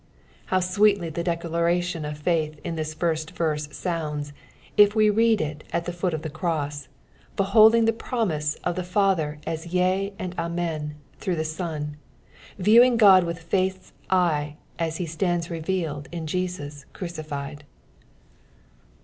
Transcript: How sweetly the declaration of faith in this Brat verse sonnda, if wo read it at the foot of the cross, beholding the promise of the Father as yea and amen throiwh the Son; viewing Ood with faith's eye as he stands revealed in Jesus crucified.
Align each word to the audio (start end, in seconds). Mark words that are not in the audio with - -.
How 0.45 0.59
sweetly 0.59 1.11
the 1.11 1.23
declaration 1.23 2.05
of 2.05 2.17
faith 2.17 2.59
in 2.63 2.75
this 2.75 2.95
Brat 2.95 3.29
verse 3.35 3.67
sonnda, 3.67 4.31
if 4.75 4.95
wo 4.95 5.09
read 5.13 5.39
it 5.39 5.63
at 5.71 5.85
the 5.85 5.93
foot 5.93 6.15
of 6.15 6.23
the 6.23 6.29
cross, 6.31 6.87
beholding 7.35 7.85
the 7.85 7.93
promise 7.93 8.55
of 8.63 8.73
the 8.75 8.83
Father 8.83 9.37
as 9.45 9.67
yea 9.67 10.13
and 10.17 10.33
amen 10.39 10.95
throiwh 11.19 11.35
the 11.35 11.45
Son; 11.45 11.97
viewing 12.57 12.99
Ood 12.99 13.25
with 13.25 13.43
faith's 13.43 13.93
eye 14.09 14.55
as 14.79 14.97
he 14.97 15.05
stands 15.05 15.51
revealed 15.51 16.09
in 16.11 16.25
Jesus 16.25 16.85
crucified. 16.93 17.63